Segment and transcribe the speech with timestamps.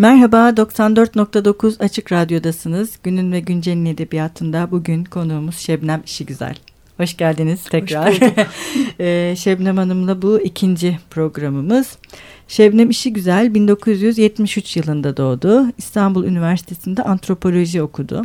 [0.00, 2.98] Merhaba, 94.9 Açık Radyo'dasınız.
[3.02, 6.54] Günün ve Güncel'in edebiyatında bugün konuğumuz Şebnem İşigüzel.
[6.96, 8.14] Hoş geldiniz tekrar.
[8.14, 8.18] Hoş
[9.00, 11.98] ee, Şebnem Hanım'la bu ikinci programımız.
[12.48, 15.66] Şebnem İşigüzel 1973 yılında doğdu.
[15.78, 18.24] İstanbul Üniversitesi'nde antropoloji okudu.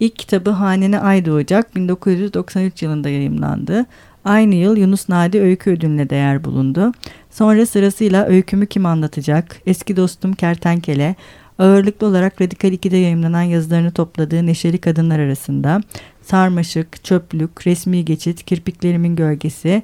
[0.00, 3.86] İlk kitabı Hanene Ay Doğacak 1993 yılında yayımlandı.
[4.24, 6.92] Aynı yıl Yunus Nadi Öykü Ödülü'ne değer bulundu.
[7.30, 11.14] Sonra sırasıyla Öykümü Kim Anlatacak, Eski Dostum Kertenkele,
[11.58, 15.80] ağırlıklı olarak Radikal 2'de yayınlanan yazılarını topladığı Neşeli Kadınlar arasında
[16.22, 19.82] Sarmaşık, Çöplük, Resmi Geçit, Kirpiklerimin Gölgesi,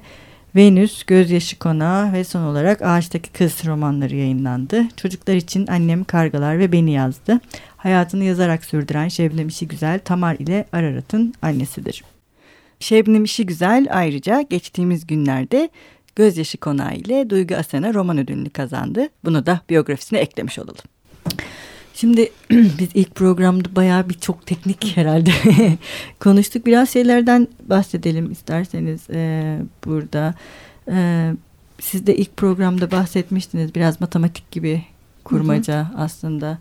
[0.55, 4.83] Venüs, Gözyaşı Konağı ve son olarak Ağaçtaki Kız romanları yayınlandı.
[4.97, 7.39] Çocuklar için Annem, Kargalar ve Beni yazdı.
[7.77, 12.03] Hayatını yazarak sürdüren Şebnem İşi Güzel, Tamar ile Ararat'ın annesidir.
[12.79, 15.69] Şebnem İşi Güzel ayrıca geçtiğimiz günlerde
[16.15, 19.09] Gözyaşı Konağı ile Duygu Asena roman ödülünü kazandı.
[19.25, 20.75] Bunu da biyografisine eklemiş olalım.
[21.93, 25.31] Şimdi biz ilk programda bayağı bir çok teknik herhalde
[26.19, 26.65] konuştuk.
[26.65, 30.35] Biraz şeylerden bahsedelim isterseniz e, burada.
[30.91, 31.31] E,
[31.79, 34.83] siz de ilk programda bahsetmiştiniz biraz matematik gibi
[35.23, 36.01] kurmaca hı hı.
[36.01, 36.57] aslında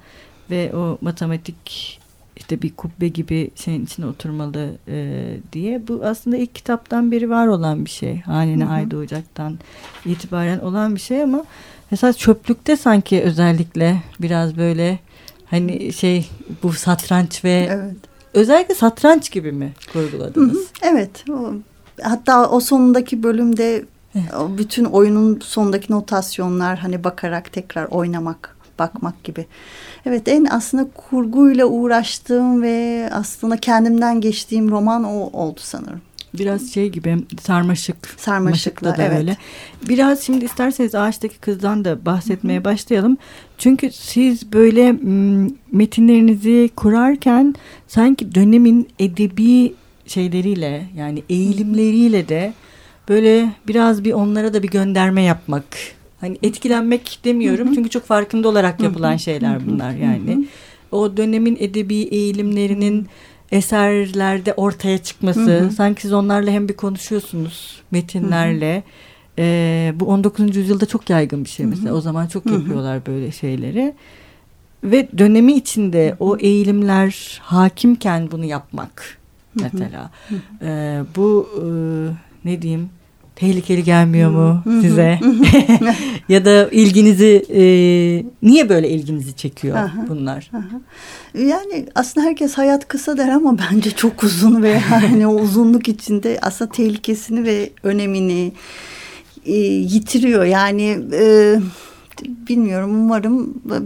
[0.51, 2.01] ve o matematik
[2.39, 5.89] işte bir kubbe gibi şeyin içine oturmalı e, diye.
[5.89, 8.21] Bu aslında ilk kitaptan beri var olan bir şey.
[8.21, 9.59] Haline Ay Doğacak'tan
[10.05, 11.45] itibaren olan bir şey ama
[11.93, 14.99] esas çöplükte sanki özellikle biraz böyle
[15.47, 16.31] hani şey
[16.63, 17.97] bu satranç ve evet.
[18.35, 20.57] özellikle satranç gibi mi kurguladınız?
[20.57, 21.25] Hı hı, evet.
[21.31, 21.53] O,
[22.03, 23.85] hatta o sonundaki bölümde
[24.41, 29.47] o bütün oyunun sonundaki notasyonlar hani bakarak tekrar oynamak bakmak gibi.
[30.07, 36.01] Evet en aslında kurguyla uğraştığım ve aslında kendimden geçtiğim roman o oldu sanırım.
[36.35, 37.97] Biraz şey gibi sarmaşık.
[38.17, 39.19] Sarmaşıkla da evet.
[39.19, 39.37] öyle.
[39.89, 42.65] Biraz şimdi isterseniz ağaçtaki kızdan da bahsetmeye Hı -hı.
[42.65, 43.17] başlayalım.
[43.59, 44.93] Çünkü siz böyle
[45.73, 47.55] metinlerinizi kurarken
[47.87, 49.75] sanki dönemin edebi
[50.07, 52.53] şeyleriyle yani eğilimleriyle de
[53.09, 55.65] böyle biraz bir onlara da bir gönderme yapmak
[56.21, 57.75] Hani etkilenmek demiyorum hı hı.
[57.75, 60.47] çünkü çok farkında olarak yapılan şeyler bunlar yani.
[60.93, 63.07] O dönemin edebi eğilimlerinin
[63.53, 65.71] eserlerde ortaya çıkması.
[65.77, 68.83] Sanki siz onlarla hem bir konuşuyorsunuz metinlerle.
[69.39, 70.57] Ee, bu 19.
[70.57, 71.95] yüzyılda çok yaygın bir şey mesela.
[71.95, 73.95] O zaman çok yapıyorlar böyle şeyleri.
[74.85, 79.19] Ve dönemi içinde o eğilimler hakimken bunu yapmak
[79.55, 80.11] mesela.
[80.29, 81.07] Hı hı.
[81.17, 81.65] Bu e,
[82.49, 82.91] ne diyeyim
[83.39, 85.21] tehlikeli gelmiyor mu size?
[86.29, 87.63] ya da ilginizi e,
[88.43, 90.51] niye böyle ilginizi çekiyor aha, bunlar?
[90.53, 90.81] Aha.
[91.39, 96.39] Yani aslında herkes hayat kısa der ama bence çok uzun ve yani o uzunluk içinde
[96.43, 98.53] aslında tehlikesini ve önemini
[99.47, 100.45] e, yitiriyor.
[100.45, 101.57] Yani e,
[102.23, 103.79] bilmiyorum umarım e,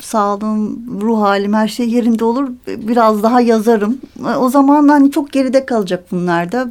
[0.00, 2.48] sağlığım, ruh halim her şey yerinde olur.
[2.66, 3.98] Biraz daha yazarım.
[4.20, 6.70] E, o zaman hani çok geride kalacak bunlar da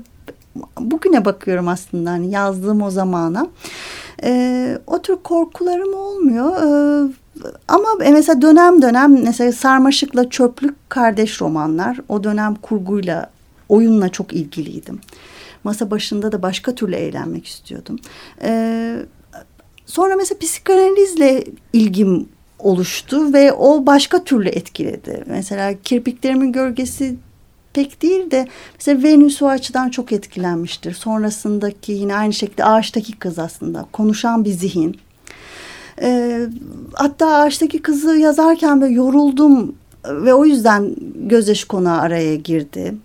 [0.80, 3.47] bugüne bakıyorum aslında hani yazdığım o zamana.
[4.24, 6.52] E, o tür korkularım olmuyor.
[6.56, 7.12] E,
[7.68, 12.00] ama mesela dönem dönem mesela Sarmaşık'la Çöplük kardeş romanlar.
[12.09, 13.30] O dönem kurguyla,
[13.70, 15.00] oyunla çok ilgiliydim.
[15.64, 18.00] Masa başında da başka türlü eğlenmek istiyordum.
[18.41, 18.96] E,
[19.86, 21.44] sonra mesela psikanalizle
[21.74, 25.24] ilgim oluştu ve o başka türlü etkiledi.
[25.28, 27.16] Mesela kirpiklerimin gölgesi
[27.74, 30.94] pek değil de mesela Venüs o açıdan çok etkilenmiştir.
[30.94, 34.97] Sonrasındaki yine aynı şekilde ağaçtaki kız aslında konuşan bir zihin.
[36.02, 36.40] E,
[36.94, 39.75] hatta ağaçtaki kızı yazarken böyle yoruldum
[40.06, 42.96] ve o yüzden gözyaşı konağı araya girdi.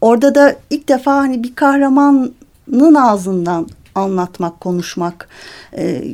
[0.00, 5.28] Orada da ilk defa hani bir kahramanın ağzından anlatmak, konuşmak.
[5.76, 6.04] E,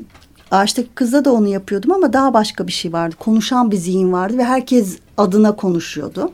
[0.51, 3.17] ağaçtaki kızda da onu yapıyordum ama daha başka bir şey vardı.
[3.19, 6.33] Konuşan bir zihin vardı ve herkes adına konuşuyordu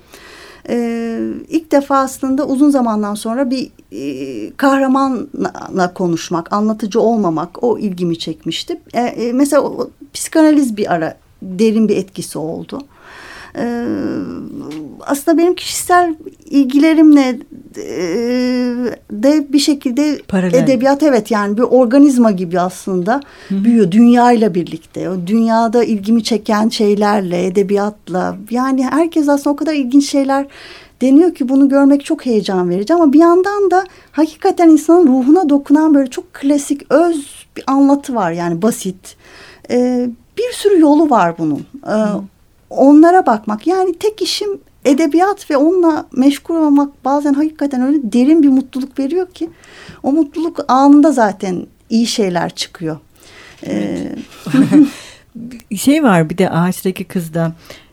[0.69, 8.19] e, ilk defa aslında uzun zamandan sonra bir e, kahramanla konuşmak, anlatıcı olmamak o ilgimi
[8.19, 8.81] çekmişti.
[8.93, 12.81] E, e, mesela o, psikanaliz bir ara derin bir etkisi oldu.
[13.59, 13.85] Ee,
[15.01, 16.15] aslında benim kişisel
[16.45, 17.39] ilgilerimle
[17.77, 17.93] e,
[19.13, 20.65] de bir şekilde Paralel.
[20.65, 23.65] edebiyat evet yani bir organizma gibi aslında Hı-hı.
[23.65, 25.11] büyüyor dünyayla birlikte.
[25.11, 30.47] O dünyada ilgimi çeken şeylerle, edebiyatla yani herkes aslında o kadar ilginç şeyler
[31.03, 35.95] deniyor ki bunu görmek çok heyecan verici ama bir yandan da hakikaten insanın ruhuna dokunan
[35.95, 39.17] böyle çok klasik öz bir anlatı var yani basit.
[39.71, 41.67] Ee, bir sürü yolu var bunun.
[41.87, 41.93] Ee,
[42.71, 43.67] onlara bakmak.
[43.67, 49.31] Yani tek işim edebiyat ve onunla meşgul olmak bazen hakikaten öyle derin bir mutluluk veriyor
[49.31, 49.51] ki
[50.03, 52.99] o mutluluk anında zaten iyi şeyler çıkıyor.
[53.67, 54.17] Ee...
[55.77, 57.53] şey var bir de ağaçtaki kızda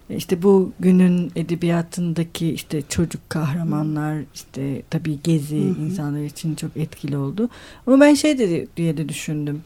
[0.09, 5.85] işte bu günün edebiyatındaki işte çocuk kahramanlar işte tabii gezi hı hı.
[5.85, 7.49] insanlar için çok etkili oldu.
[7.87, 9.61] Ama ben şey de diye de düşündüm.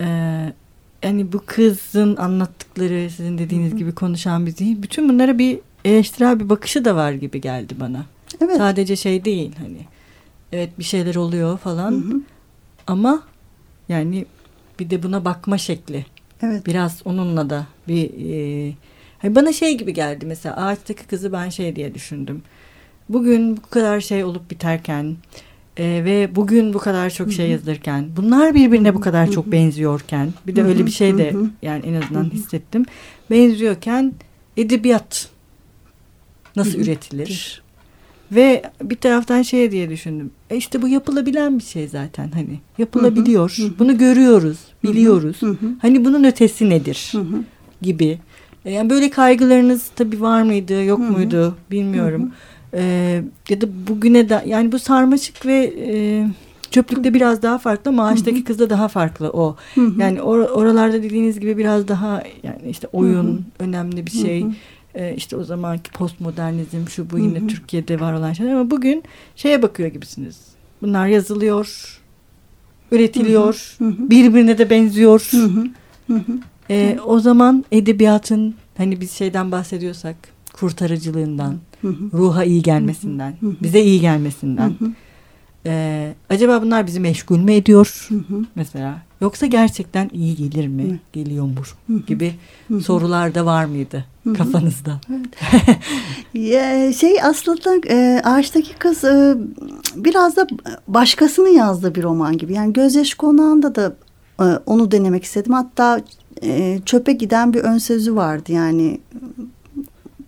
[0.00, 0.52] Ee,
[1.02, 3.78] yani bu kızın anlattıkları sizin dediğiniz hı hı.
[3.78, 8.06] gibi konuşan bir zihin bütün bunlara bir eleştirel bir bakışı da var gibi geldi bana.
[8.40, 8.56] Evet.
[8.56, 9.86] Sadece şey değil hani
[10.52, 12.20] evet bir şeyler oluyor falan hı hı.
[12.86, 13.22] ama
[13.88, 14.26] yani
[14.80, 16.06] bir de buna bakma şekli.
[16.42, 16.66] Evet.
[16.66, 18.72] Biraz onunla da bir e,
[19.18, 22.42] hani bana şey gibi geldi mesela ağaçtaki kızı ben şey diye düşündüm.
[23.08, 25.16] Bugün bu kadar şey olup biterken
[25.76, 30.56] e, ve bugün bu kadar çok şey yazılırken bunlar birbirine bu kadar çok benziyorken bir
[30.56, 32.84] de öyle bir şey de yani en azından hissettim.
[33.30, 34.12] Benziyorken
[34.56, 35.28] edebiyat
[36.56, 37.62] nasıl üretilir?
[38.32, 40.30] Ve bir taraftan şey diye düşündüm.
[40.50, 42.60] E işte bu yapılabilen bir şey zaten hani.
[42.78, 43.56] Yapılabiliyor.
[43.78, 45.40] Bunu görüyoruz, biliyoruz.
[45.82, 47.12] Hani bunun ötesi nedir?
[47.82, 48.18] Gibi.
[48.64, 52.22] E, yani böyle kaygılarınız tabii var mıydı, yok muydu bilmiyorum.
[52.22, 52.30] Hı hı.
[52.74, 56.26] Ee, ya da bugüne de yani bu sarmaşık ve e,
[56.70, 59.56] çöplükte biraz daha farklı ama ağaçtaki kızda daha farklı o.
[59.74, 60.00] Hı hı.
[60.00, 63.38] Yani or oralarda dediğiniz gibi biraz daha yani işte oyun hı hı.
[63.58, 64.42] önemli bir şey.
[64.42, 64.52] Hı hı
[64.94, 67.46] e, işte o zamanki postmodernizm şu bu yine hı hı.
[67.46, 69.02] Türkiye'de var olan şeyler ama bugün
[69.36, 70.40] şeye bakıyor gibisiniz.
[70.82, 71.98] Bunlar yazılıyor,
[72.92, 74.10] üretiliyor, hı hı.
[74.10, 75.28] birbirine de benziyor.
[75.30, 75.64] Hı hı.
[76.06, 76.38] Hı hı.
[76.70, 80.16] E, o zaman edebiyatın hani biz şeyden bahsediyorsak
[80.52, 82.10] kurtarıcılığından, hı hı.
[82.12, 83.56] ruha iyi gelmesinden, hı hı.
[83.62, 84.68] bize iyi gelmesinden.
[84.68, 84.92] Hı hı.
[85.66, 88.44] Ee, acaba bunlar bizi meşgul mü ediyor hı hı.
[88.54, 89.02] mesela?
[89.20, 90.82] Yoksa gerçekten iyi gelir mi?
[90.82, 90.98] Hı.
[91.12, 91.98] Geliyormuş hı hı.
[91.98, 92.34] gibi
[92.68, 92.80] hı hı.
[92.80, 94.34] sorular da var mıydı hı hı.
[94.34, 95.00] kafanızda?
[96.34, 96.96] Evet.
[96.96, 99.34] şey aslında e, Ağaçtaki Kız e,
[99.96, 100.46] biraz da
[100.88, 102.52] başkasının yazdığı bir roman gibi.
[102.52, 103.96] Yani Gözyaşı Konağı'nda da
[104.40, 105.52] e, onu denemek istedim.
[105.52, 106.00] Hatta
[106.42, 108.52] e, Çöpe Giden bir ön sözü vardı.
[108.52, 109.00] Yani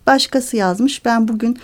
[0.07, 1.05] başkası yazmış.
[1.05, 1.59] Ben bugün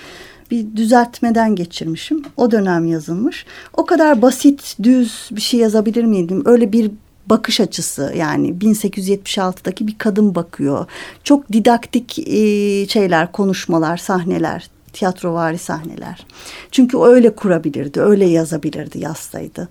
[0.50, 2.22] bir düzeltmeden geçirmişim.
[2.36, 3.46] O dönem yazılmış.
[3.76, 6.42] O kadar basit, düz bir şey yazabilir miydim?
[6.46, 6.90] Öyle bir
[7.26, 10.86] bakış açısı yani 1876'daki bir kadın bakıyor.
[11.24, 16.26] Çok didaktik e, şeyler, konuşmalar, sahneler, tiyatrovari sahneler.
[16.70, 19.68] Çünkü öyle kurabilirdi, öyle yazabilirdi, yazsaydı.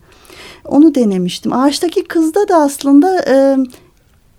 [0.65, 1.53] Onu denemiştim.
[1.53, 3.57] Ağaçtaki kızda da aslında e,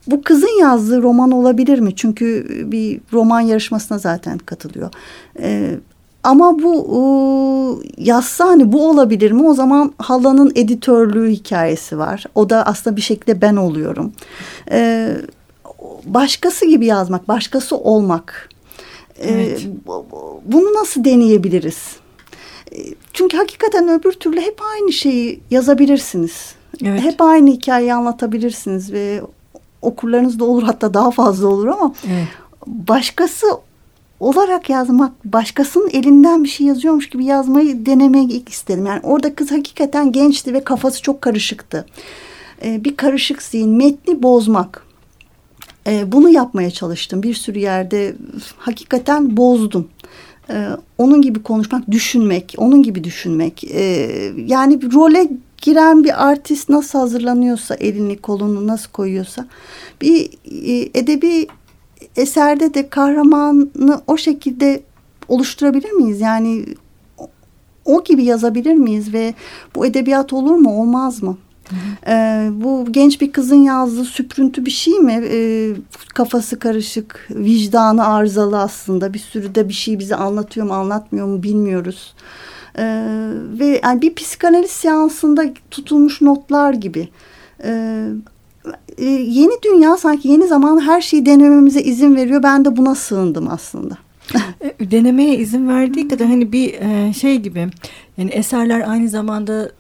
[0.07, 1.97] bu kızın yazdığı roman olabilir mi?
[1.97, 4.91] Çünkü bir roman yarışmasına zaten katılıyor.
[5.39, 5.75] E,
[6.25, 9.49] ama bu e, yazsa hani bu olabilir mi?
[9.49, 12.25] O zaman halanın editörlüğü hikayesi var.
[12.35, 14.13] O da aslında bir şekilde ben oluyorum.
[14.71, 15.11] E,
[16.05, 18.49] başkası gibi yazmak, başkası olmak.
[19.19, 19.67] E, evet.
[20.45, 21.97] bunu nasıl deneyebiliriz?
[22.73, 22.79] E,
[23.13, 26.55] çünkü hakikaten öbür türlü hep aynı şeyi yazabilirsiniz.
[26.85, 27.03] Evet.
[27.03, 29.21] Hep aynı hikayeyi anlatabilirsiniz ve
[29.83, 32.29] okurlarınız da olur hatta daha fazla olur ama evet.
[32.67, 33.47] başkası
[34.21, 38.87] olarak yazmak, başkasının elinden bir şey yazıyormuş gibi yazmayı denemek istedim.
[38.87, 41.87] Yani orada kız hakikaten gençti ve kafası çok karışıktı.
[42.65, 44.87] Ee, bir karışık zihin, metni bozmak.
[45.87, 47.23] Ee, bunu yapmaya çalıştım.
[47.23, 48.15] Bir sürü yerde
[48.57, 49.89] hakikaten bozdum.
[50.51, 50.69] Ee,
[50.99, 53.65] onun gibi konuşmak, düşünmek, onun gibi düşünmek.
[53.65, 55.29] Ee, yani bir role
[55.61, 59.47] giren bir artist nasıl hazırlanıyorsa, elini kolunu nasıl koyuyorsa
[60.01, 61.47] bir e, edebi
[62.17, 64.83] eserde de kahramanı o şekilde
[65.29, 66.21] oluşturabilir miyiz?
[66.21, 66.65] Yani
[67.85, 69.35] o gibi yazabilir miyiz ve
[69.75, 71.37] bu edebiyat olur mu olmaz mı?
[72.07, 75.23] Ee, bu genç bir kızın yazdığı süprüntü bir şey mi?
[75.31, 75.73] Ee,
[76.15, 79.15] kafası karışık, vicdanı arızalı aslında.
[79.15, 82.15] Bir sürü de bir şey bize anlatıyor mu anlatmıyor mu bilmiyoruz.
[82.15, 82.60] Ee,
[83.59, 87.09] ve yani bir psikanaliz seansında tutulmuş notlar gibi.
[87.65, 88.07] Ee,
[88.99, 92.43] e, yeni dünya sanki yeni zaman her şeyi denememize izin veriyor.
[92.43, 93.99] Ben de buna sığındım aslında.
[94.61, 97.69] E, denemeye izin verdiği kadar hani bir e, şey gibi
[98.19, 99.73] yani eserler aynı zamanda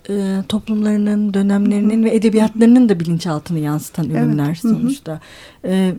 [0.48, 4.58] toplumlarının dönemlerinin ve edebiyatlarının da bilinçaltını yansıtan ürünler evet.
[4.58, 5.20] sonuçta.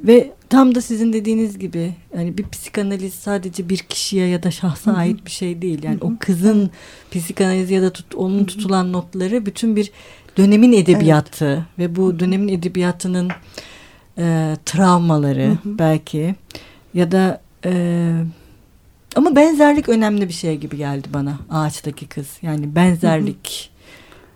[0.06, 4.94] Ve tam da sizin dediğiniz gibi yani bir psikanaliz sadece bir kişiye ya da şahsa
[4.94, 5.84] ait bir şey değil.
[5.84, 6.72] Yani o kızın
[7.12, 9.92] psikanalizi ya da tut, onun tutulan notları bütün bir
[10.38, 11.92] dönemin edebiyatı evet.
[11.92, 13.30] ve bu dönemin edebiyatının
[14.18, 15.80] e, travmaları hı hı.
[15.80, 16.36] belki
[16.94, 18.14] ya da e,
[19.16, 23.72] ama benzerlik önemli bir şey gibi geldi bana ağaçtaki kız yani benzerlik hı hı.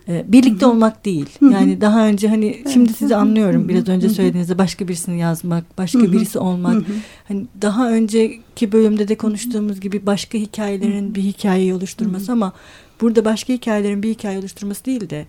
[0.07, 4.87] E, birlikte olmak değil yani daha önce hani şimdi sizi anlıyorum biraz önce söylediğinizde başka
[4.87, 6.83] birisini yazmak başka birisi olmak
[7.27, 12.53] hani daha önceki bölümde de konuştuğumuz gibi başka hikayelerin bir hikayeyi oluşturması ama
[13.01, 15.25] burada başka hikayelerin bir hikaye oluşturması değil de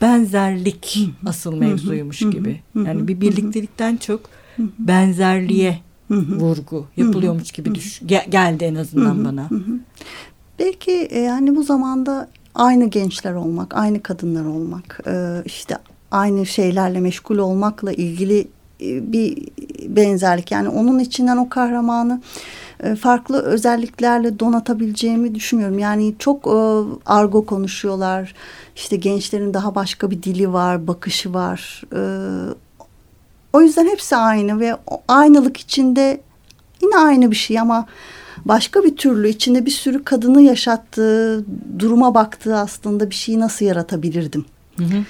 [0.00, 2.60] benzerlik asıl mevzuymuş gibi.
[2.74, 4.20] Yani bir birliktelikten çok
[4.58, 5.78] benzerliğe
[6.08, 9.24] hı vurgu yapılıyormuş gibi düş gel geldi en azından hı hı.
[9.24, 9.50] bana.
[9.50, 9.78] Hı hı.
[10.58, 15.76] Belki e, yani bu zamanda aynı gençler olmak, aynı kadınlar olmak, e, işte
[16.10, 18.48] aynı şeylerle meşgul olmakla ilgili
[18.80, 19.48] e, bir
[19.96, 20.50] benzerlik.
[20.50, 22.22] Yani onun içinden o kahramanı
[23.00, 25.78] farklı özelliklerle donatabileceğimi düşünüyorum.
[25.78, 26.46] Yani çok
[27.06, 28.34] argo konuşuyorlar.
[28.76, 31.82] İşte gençlerin daha başka bir dili var, bakışı var.
[33.56, 34.76] O yüzden hepsi aynı ve
[35.08, 36.20] aynılık içinde
[36.82, 37.86] yine aynı bir şey ama
[38.44, 41.44] başka bir türlü içinde bir sürü kadını yaşattığı,
[41.78, 44.44] duruma baktığı aslında bir şeyi nasıl yaratabilirdim
[44.76, 45.04] hı hı.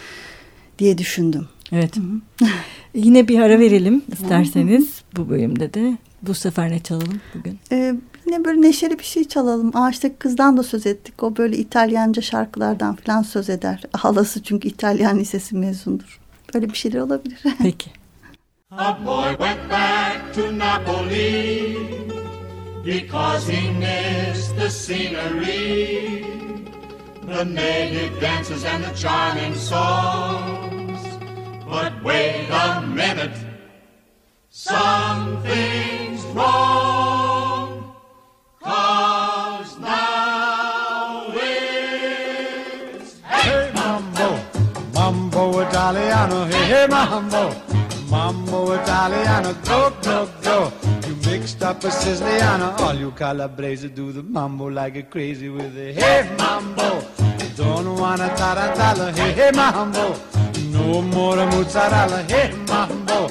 [0.79, 1.49] diye düşündüm.
[1.73, 1.97] Evet.
[1.97, 2.49] Hı hı.
[2.95, 5.99] Yine bir ara verelim isterseniz bu bölümde de.
[6.23, 7.59] Bu sefer ne çalalım bugün?
[7.73, 7.95] Ee,
[8.27, 9.77] yine böyle neşeli bir şey çalalım.
[9.77, 11.23] Ağaçtaki kızdan da söz ettik.
[11.23, 13.83] O böyle İtalyanca şarkılardan falan söz eder.
[13.93, 16.21] Halası çünkü İtalyan lisesi mezundur.
[16.55, 17.43] Böyle bir şeyler olabilir.
[17.59, 17.91] Peki.
[18.73, 22.11] A boy went back to Napoli
[22.83, 26.27] because he missed the scenery,
[27.23, 31.01] the native dances and the charming songs.
[31.65, 33.39] But wait a minute,
[34.51, 37.95] something's wrong.
[38.61, 44.41] Cause now it's hey, mambo,
[44.93, 47.76] mambo Italiano, hey, hey mambo.
[48.57, 50.73] Mambo Italiano, go, go, go.
[51.07, 52.75] You mixed up a Siciliano.
[52.81, 57.05] All you Calabrese do the mambo like a crazy with a hey mambo.
[57.55, 60.15] Don't wanna tarantella, hey, hey mambo.
[60.71, 63.31] No more mozzarella, hey mambo.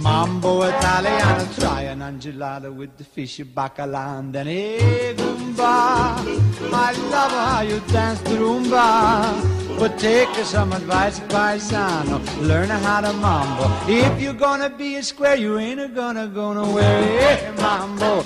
[0.00, 5.14] Mambo Italiano, try an angelada with the fishy bacala and then hey
[5.62, 6.72] Goomba.
[6.74, 9.48] I love how you dance the rumba.
[9.78, 12.20] But take some advice, paisano.
[12.40, 13.70] Learn how to mambo.
[13.88, 17.02] If you're gonna be a square, you ain't gonna go nowhere.
[17.20, 18.24] Hey, mambo,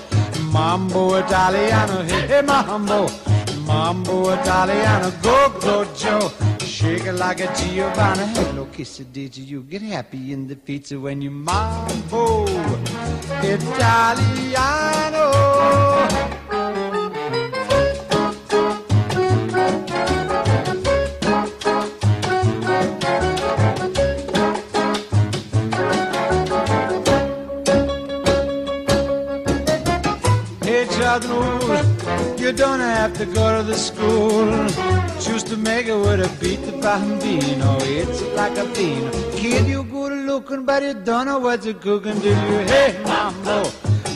[0.52, 2.02] mambo Italiano.
[2.04, 3.08] Hey, mambo,
[3.66, 5.10] mambo Italiano.
[5.22, 6.30] Go, go, Joe.
[6.60, 8.26] Shake it like a Giovanna.
[8.26, 12.46] Hello, kiss it, did you get happy in the pizza when you mambo
[13.42, 14.76] Italiano?
[32.46, 34.46] You don't have to go to the school.
[35.18, 37.76] Choose to make it with a beat the bambino.
[37.80, 39.10] It's like a bean.
[39.32, 42.58] Kid, you good looking, but you don't know what you're cooking, do you?
[42.70, 43.68] Hey, mambo,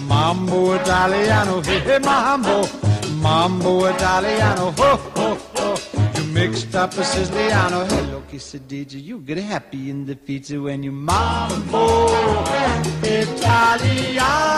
[0.06, 1.60] mambo Italiano.
[1.60, 2.68] Hey, hey mambo,
[3.20, 4.70] mambo Italiano.
[4.78, 5.74] Ho, ho, ho.
[6.14, 7.84] You mixed up a Siciliano.
[7.84, 9.02] Hello, quesadilla.
[9.02, 12.06] You get happy in the pizza when you mambo
[13.02, 14.50] Italiano.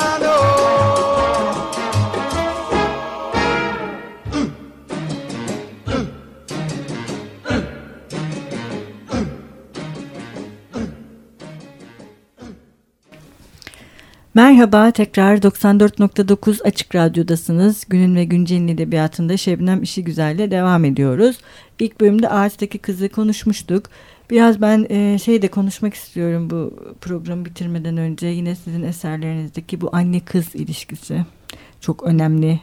[14.34, 17.84] Merhaba, tekrar 94.9 Açık Radyo'dasınız.
[17.88, 21.38] Günün ve Güncel'in edebiyatında Şebnem İşi Güzel'le devam ediyoruz.
[21.78, 23.84] İlk bölümde Ağaçtaki Kızı konuşmuştuk.
[24.30, 28.26] Biraz ben e, şey de konuşmak istiyorum bu programı bitirmeden önce.
[28.26, 31.24] Yine sizin eserlerinizdeki bu anne-kız ilişkisi.
[31.80, 32.60] Çok önemli,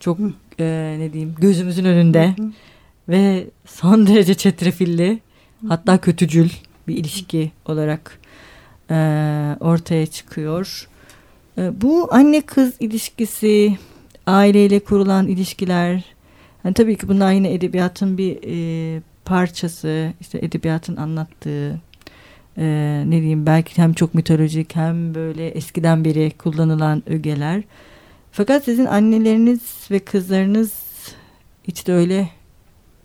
[0.00, 0.18] çok
[0.58, 2.34] e, ne diyeyim gözümüzün önünde.
[3.08, 5.20] Ve son derece çetrefilli,
[5.68, 6.48] hatta kötücül
[6.88, 8.17] bir ilişki olarak
[8.90, 8.96] e,
[9.60, 10.88] ortaya çıkıyor.
[11.58, 13.78] E, bu anne kız ilişkisi,
[14.26, 16.04] aileyle kurulan ilişkiler,
[16.64, 21.80] yani tabii ki bunlar yine edebiyatın bir e, parçası, işte edebiyatın anlattığı,
[22.58, 22.64] e,
[23.06, 27.62] ne diyeyim belki hem çok mitolojik hem böyle eskiden beri kullanılan ögeler.
[28.32, 30.72] Fakat sizin anneleriniz ve kızlarınız
[31.64, 32.28] hiç de öyle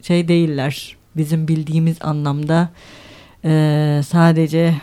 [0.02, 0.98] şey değiller.
[1.18, 2.70] Bizim bildiğimiz anlamda
[3.46, 4.76] e, sadece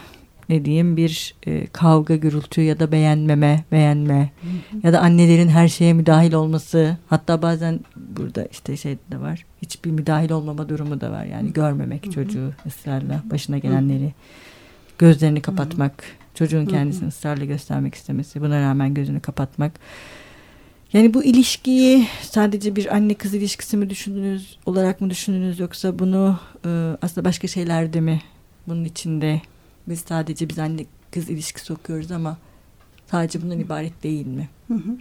[0.51, 4.31] ne diyeyim bir e, kavga gürültü ya da beğenmeme beğenme
[4.83, 6.97] ya da annelerin her şeye müdahil olması.
[7.07, 11.25] Hatta bazen burada işte şey de var hiçbir müdahil olmama durumu da var.
[11.25, 14.13] Yani görmemek çocuğu ısrarla başına gelenleri
[14.99, 16.05] gözlerini kapatmak
[16.35, 19.73] çocuğun kendisini ısrarla göstermek istemesi buna rağmen gözünü kapatmak.
[20.93, 26.39] Yani bu ilişkiyi sadece bir anne kız ilişkisi mi düşündünüz olarak mı düşündünüz yoksa bunu
[26.67, 26.69] e,
[27.03, 28.21] aslında başka şeylerde mi
[28.67, 29.41] bunun içinde
[29.91, 32.37] biz sadece biz anne kız ilişkisi okuyoruz ama
[33.11, 34.49] sadece bundan ibaret değil mi?
[34.69, 34.97] Hı hı.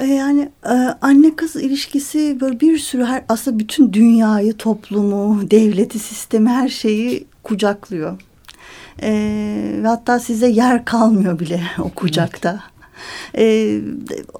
[0.00, 5.98] E, yani e, anne kız ilişkisi böyle bir sürü her aslında bütün dünyayı, toplumu, devleti,
[5.98, 8.20] sistemi her şeyi kucaklıyor.
[9.02, 9.10] E,
[9.82, 12.60] ve hatta size yer kalmıyor bile o kucakta.
[13.38, 13.78] E,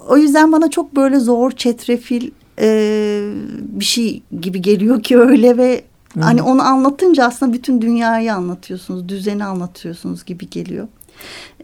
[0.09, 3.21] o yüzden bana çok böyle zor, çetrefil e,
[3.61, 5.85] bir şey gibi geliyor ki öyle ve
[6.21, 10.89] hani onu anlatınca aslında bütün dünyayı anlatıyorsunuz, düzeni anlatıyorsunuz gibi geliyor.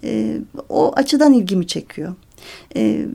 [0.05, 0.39] E,
[0.69, 2.15] o açıdan ilgimi çekiyor.
[2.77, 3.07] Ee,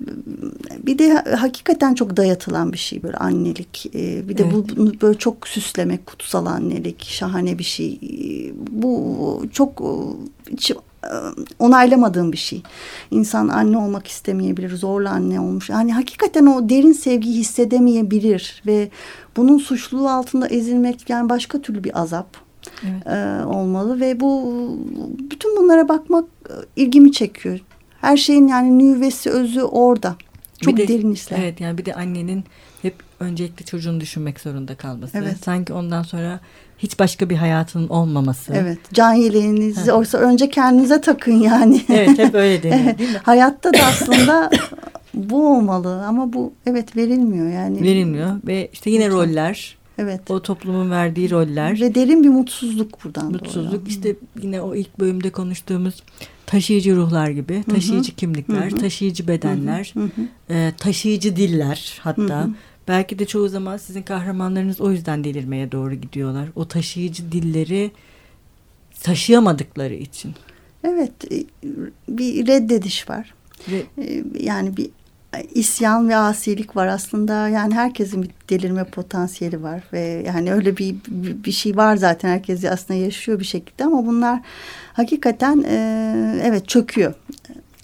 [0.84, 3.86] bir de hakikaten çok dayatılan bir şey böyle annelik.
[3.96, 4.54] Ee, bir de Evet.
[4.54, 8.00] bu bunu böyle çok süslemek, kutsal annelik, şahane bir şey.
[8.04, 9.82] Ee, Bu çok
[10.52, 10.56] e,
[11.60, 12.64] onaylamadığım bir şey.
[13.12, 15.70] İnsan anne olmak istemeyebilir, zorla anne olmuş.
[15.70, 18.90] Yani hakikaten o derin sevgiyi hissedemeyebilir ve
[19.38, 22.28] bunun suçluluğu altında ezilmek yani başka türlü bir azap
[22.84, 23.08] Evet.
[23.08, 24.44] e, olmalı ve bu
[25.32, 27.60] bütün bunlara bakmak e, ilgimi çekiyor.
[28.02, 30.16] Her şeyin yani nüvesi özü orada.
[30.62, 31.38] Çok Bir de- derin işler.
[31.40, 32.44] Evet yani bir de annenin
[33.20, 35.18] öncelikle çocuğunu düşünmek zorunda kalması.
[35.18, 35.38] Evet.
[35.46, 36.40] Sanki ondan sonra
[36.78, 38.54] hiç başka bir hayatının olmaması.
[38.56, 38.78] Evet.
[38.94, 41.82] Can yeleğinizi oysa önce kendinize takın yani.
[41.90, 43.00] Evet hep öyle deniyor Evet.
[43.00, 43.20] değil mi?
[43.24, 44.50] Hayatta da aslında
[45.14, 47.82] bu olmalı ama bu evet verilmiyor yani.
[47.82, 49.20] Verilmiyor ve işte yine Lütfen.
[49.20, 50.22] roller, Evet.
[50.32, 53.88] o toplumun verdiği roller, Ve derin bir mutsuzluk buradan mutsuzluk doğuyor.
[53.88, 56.04] işte yine o ilk bölümde konuştuğumuz
[56.46, 60.54] taşıyıcı ruhlar gibi, taşıyıcı kimlikler, taşıyıcı bedenler, Hı hı.
[60.54, 62.40] e, taşıyıcı diller hatta.
[62.42, 62.50] Hı hı.
[62.88, 66.50] Belki de çoğu zaman sizin kahramanlarınız o yüzden delirmeye doğru gidiyorlar.
[66.56, 67.92] O taşıyıcı dilleri
[69.04, 70.34] taşıyamadıkları için.
[70.84, 71.12] Evet.
[71.32, 71.44] e,
[72.10, 73.34] Bir reddediş var.
[73.72, 74.90] Ve E, Yani bir
[75.54, 77.50] isyan ve asilik var aslında.
[77.50, 82.30] Yani herkesin bir delirme potansiyeli var ve yani öyle bir bir bir şey var zaten
[82.30, 84.40] herkes aslında yaşıyor bir şekilde ama bunlar
[84.94, 87.14] hakikaten e, evet çöküyor.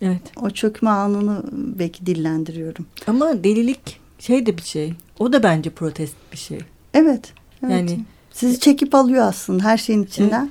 [0.01, 0.21] evet.
[0.41, 2.85] O çökme anını belki dillendiriyorum.
[3.07, 4.93] Ama delilik şey de bir şey.
[5.19, 6.59] O da bence protest bir şey.
[6.93, 7.33] Evet.
[7.63, 7.71] evet.
[7.71, 7.99] Yani-
[8.31, 10.49] sizi çekip alıyor aslında her şeyin içinden.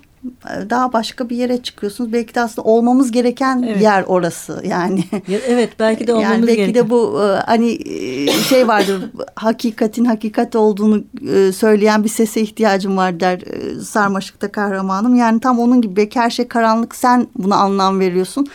[0.70, 2.12] Daha başka bir yere çıkıyorsunuz.
[2.12, 3.82] Belki de aslında olmamız gereken Evet.
[3.82, 5.04] yer orası yani.
[5.12, 6.86] Ya, evet belki de olmamız yani belki gerekiyor.
[6.86, 11.04] de bu e, hani e, şey vardır hakikatin hakikat olduğunu
[11.34, 13.40] e, söyleyen bir sese ihtiyacım var der
[13.82, 15.16] sarmaşıkta kahramanım.
[15.16, 18.46] Yani tam onun gibi belki her şey karanlık sen buna anlam veriyorsun.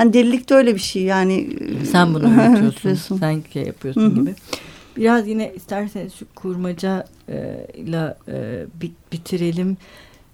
[0.00, 1.48] Hani delilik de öyle bir şey yani.
[1.82, 3.16] e, Sen bunu üretiyorsun.
[3.18, 4.14] sen şey yapıyorsun Hı hı.
[4.14, 4.34] gibi.
[4.96, 7.04] Biraz yine isterseniz şu kurmaca
[7.74, 9.76] ile e, bit- bitirelim.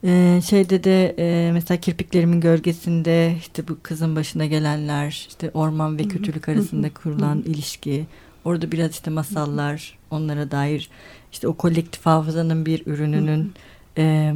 [0.05, 6.03] E, şeyde de e, mesela kirpiklerimin gölgesinde işte bu kızın başına gelenler işte orman ve
[6.09, 8.07] kötülük arasında kurulan ilişki
[8.45, 10.91] orada biraz işte masallar onlara dair
[11.33, 13.53] işte o kolektif hafızanın bir ürününün
[13.99, 14.35] e,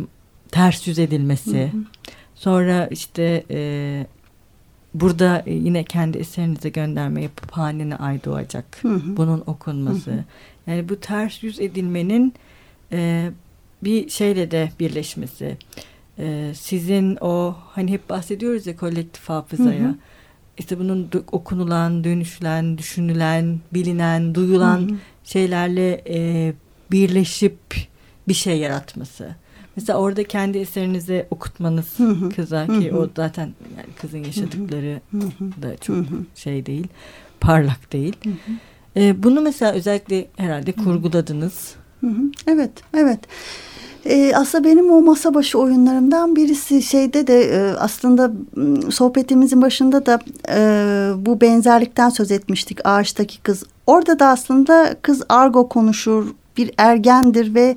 [0.50, 1.72] ters yüz edilmesi
[2.34, 4.06] sonra işte e,
[4.94, 9.16] burada e, yine kendi eserinize gönderme yapıp hanene ay doğacak Hı hı.
[9.16, 10.24] bunun okunması
[10.66, 12.34] yani bu ters yüz edilmenin
[12.92, 13.30] e,
[13.84, 15.56] bir şeyle de birleşmesi
[16.18, 19.94] E, sizin o hani hep bahsediyoruz ya kolektif hafızaya Hı hı.
[20.58, 24.96] işte bunun okunulan dönüşülen düşünülen bilinen duyulan Hı hı.
[25.24, 26.52] şeylerle e,
[26.92, 27.58] birleşip
[28.28, 29.34] bir şey yaratması
[29.80, 31.96] mesela orada kendi eserinize okutmanız
[32.36, 35.00] kıza ki o zaten yani kızın yaşadıkları
[35.62, 35.96] da çok
[36.34, 36.86] şey değil
[37.40, 38.16] parlak değil.
[38.96, 41.74] E, bunu mesela özellikle herhalde kurguladınız.
[42.46, 43.20] Evet, evet.
[44.06, 48.32] Ee, aslında benim o masa başı oyunlarımdan birisi şeyde de e, aslında
[48.90, 53.64] sohbetimizin başında da e, bu benzerlikten söz etmiştik ağaçtaki kız.
[53.86, 57.76] Orada da aslında kız argo konuşur, bir ergendir ve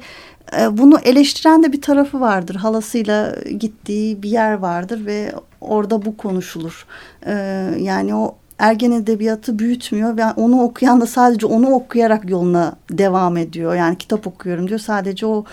[0.59, 2.55] e, bunu eleştiren de bir tarafı vardır.
[2.55, 6.85] Halasıyla gittiği bir yer vardır ve orada bu konuşulur.
[7.25, 7.33] E,
[7.79, 13.75] yani o ergen edebiyatı büyütmüyor ve onu okuyan da sadece onu okuyarak yoluna devam ediyor.
[13.75, 15.45] Yani kitap okuyorum diyor sadece o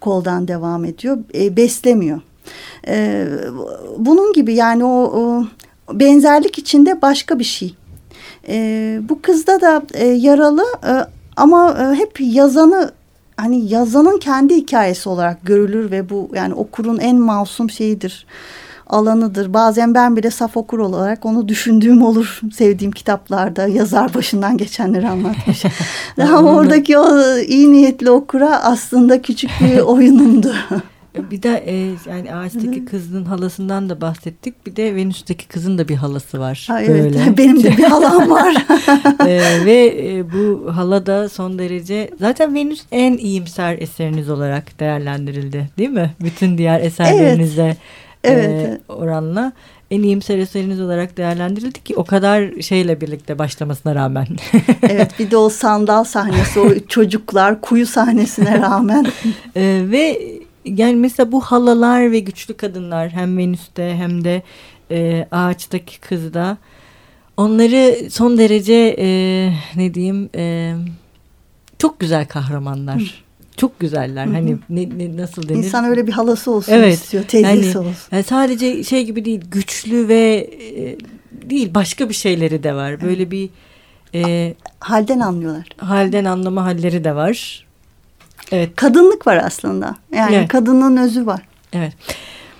[0.00, 1.18] koldan devam ediyor.
[1.34, 2.20] E, beslemiyor.
[3.98, 5.44] Bunun gibi yani o,
[5.92, 7.74] benzerlik içinde başka bir şey.
[9.08, 10.64] Bu kızda da yaralı
[11.36, 12.92] ama hep yazanı
[13.40, 18.26] hani yazanın kendi hikayesi olarak görülür ve bu yani okurun en masum şeyidir
[18.86, 19.54] alanıdır.
[19.54, 25.64] Bazen ben bile saf okur olarak onu düşündüğüm olur sevdiğim kitaplarda yazar başından geçenleri anlatmış.
[26.20, 30.54] Ama oradaki o iyi niyetli okura aslında küçük bir oyunumdu.
[31.18, 34.66] E, Bir de e, yani ağaçtaki kızın halasından da bahsettik.
[34.66, 36.64] Bir de Venüs'teki kızın da bir halası var.
[36.70, 37.36] Ha, evet, Böyle.
[37.38, 38.54] benim de bir halam var.
[39.26, 45.70] E, ve e, bu hala da son derece zaten Venüs en iyimser eseriniz olarak değerlendirildi
[45.78, 46.14] değil mi?
[46.20, 47.76] Bütün diğer eserlerinize
[48.24, 48.80] Evet, e, evet.
[48.88, 49.52] oranla
[49.90, 54.26] en iyimser eseriniz olarak değerlendirildi ki o kadar şeyle birlikte başlamasına rağmen.
[54.82, 59.06] evet bir de o sandal sahnesi, o çocuklar kuyu sahnesine rağmen.
[59.56, 60.20] E, ve
[60.76, 64.42] yani mesela bu halalar ve güçlü kadınlar hem Venüs'te hem de
[64.90, 66.58] e, ağaçtaki kızda
[67.36, 69.08] onları son derece e,
[69.76, 70.74] ne diyeyim e,
[71.78, 73.00] çok güzel kahramanlar.
[73.00, 73.04] Hı.
[73.56, 74.26] Çok güzeller.
[74.26, 74.34] Hı hı.
[74.34, 75.58] Hani ne, ne, nasıl denir?
[75.58, 76.94] İnsan öyle bir halası olsun evet.
[76.94, 77.24] istiyor.
[77.24, 77.94] Teyzesi yani, olsun.
[78.12, 79.40] Yani sadece şey gibi değil.
[79.50, 80.96] Güçlü ve e,
[81.50, 83.00] değil başka bir şeyleri de var.
[83.00, 83.30] Böyle evet.
[83.30, 83.50] bir
[84.14, 85.68] e, halden anlıyorlar.
[85.76, 87.66] Halden anlama halleri de var.
[88.52, 88.76] Evet.
[88.76, 89.96] Kadınlık var aslında.
[90.12, 90.48] Yani evet.
[90.48, 91.40] kadının özü var.
[91.72, 91.92] Evet.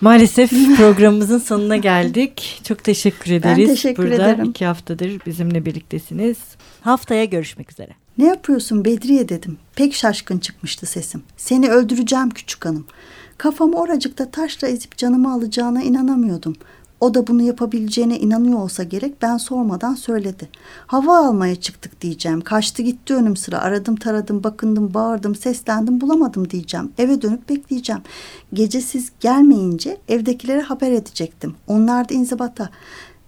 [0.00, 2.60] Maalesef programımızın sonuna geldik.
[2.64, 3.58] Çok teşekkür ederiz.
[3.58, 4.44] Ben teşekkür Burada ederim.
[4.44, 6.38] iki haftadır bizimle birliktesiniz.
[6.80, 7.90] Haftaya görüşmek üzere.
[8.18, 9.58] Ne yapıyorsun Bedriye dedim.
[9.76, 11.22] Pek şaşkın çıkmıştı sesim.
[11.36, 12.86] Seni öldüreceğim küçük hanım.
[13.38, 16.56] Kafamı oracıkta taşla ezip canımı alacağına inanamıyordum.
[17.00, 20.48] O da bunu yapabileceğine inanıyor olsa gerek ben sormadan söyledi.
[20.86, 22.40] Hava almaya çıktık diyeceğim.
[22.40, 23.58] Kaçtı gitti önüm sıra.
[23.58, 26.92] Aradım taradım bakındım bağırdım seslendim bulamadım diyeceğim.
[26.98, 28.02] Eve dönüp bekleyeceğim.
[28.52, 31.54] Gece siz gelmeyince evdekilere haber edecektim.
[31.66, 32.70] Onlar da inzibata.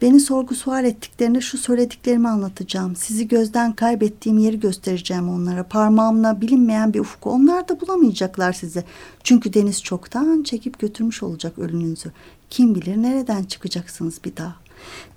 [0.02, 2.96] Beni sorgu sual ettiklerinde şu söylediklerimi anlatacağım.
[2.96, 5.64] Sizi gözden kaybettiğim yeri göstereceğim onlara.
[5.64, 7.30] Parmağımla bilinmeyen bir ufku.
[7.30, 8.84] Onlar da bulamayacaklar sizi.
[9.24, 12.12] Çünkü deniz çoktan çekip götürmüş olacak ölünüzü.
[12.50, 14.56] Kim bilir nereden çıkacaksınız bir daha.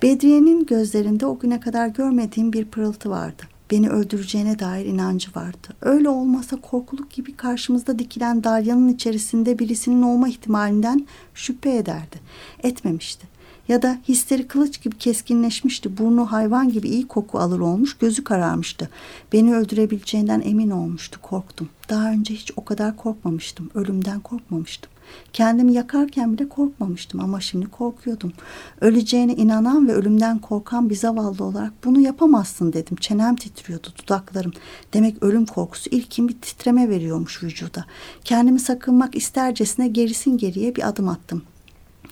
[0.02, 3.42] Bedriye'nin gözlerinde o güne kadar görmediğim bir pırıltı vardı.
[3.70, 5.68] Beni öldüreceğine dair inancı vardı.
[5.80, 12.16] Öyle olmasa korkuluk gibi karşımızda dikilen dalyanın içerisinde birisinin olma ihtimalinden şüphe ederdi.
[12.62, 13.33] Etmemişti
[13.68, 15.98] ya da hisleri kılıç gibi keskinleşmişti.
[15.98, 18.88] Burnu hayvan gibi iyi koku alır olmuş, gözü kararmıştı.
[19.32, 21.68] Beni öldürebileceğinden emin olmuştu, korktum.
[21.88, 24.90] Daha önce hiç o kadar korkmamıştım, ölümden korkmamıştım.
[25.32, 28.32] Kendimi yakarken bile korkmamıştım ama şimdi korkuyordum.
[28.80, 32.96] Öleceğine inanan ve ölümden korkan bir zavallı olarak bunu yapamazsın dedim.
[32.96, 34.52] Çenem titriyordu, dudaklarım.
[34.94, 37.84] Demek ölüm korkusu ilkin bir titreme veriyormuş vücuda.
[38.24, 41.42] Kendimi sakınmak istercesine gerisin geriye bir adım attım.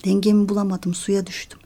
[0.04, 1.58] Dengemi bulamadım, suya düştüm.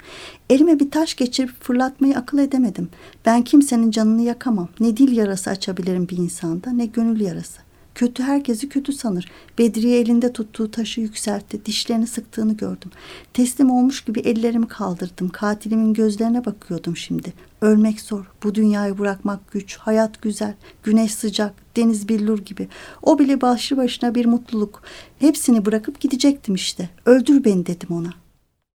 [0.50, 2.88] Elime bir taş geçirip fırlatmayı akıl edemedim.
[3.26, 4.68] Ben kimsenin canını yakamam.
[4.80, 7.66] Ne dil yarası açabilirim bir insanda, ne gönül yarası.
[7.96, 9.30] Kötü herkesi kötü sanır.
[9.58, 11.66] Bedriye elinde tuttuğu taşı yükseltti.
[11.66, 12.90] Dişlerini sıktığını gördüm.
[13.32, 15.28] Teslim olmuş gibi ellerimi kaldırdım.
[15.28, 17.32] Katilimin gözlerine bakıyordum şimdi.
[17.60, 18.30] Ölmek zor.
[18.42, 19.76] Bu dünyayı bırakmak güç.
[19.76, 20.54] Hayat güzel.
[20.82, 21.54] Güneş sıcak.
[21.76, 22.68] Deniz billur gibi.
[23.02, 24.82] O bile başlı başına bir mutluluk.
[25.18, 26.90] Hepsini bırakıp gidecektim işte.
[27.06, 28.25] Öldür beni dedim ona.